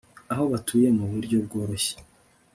[0.31, 1.95] aho batuye mu buryo bworoshye